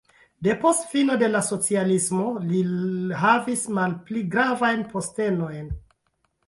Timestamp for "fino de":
0.93-1.29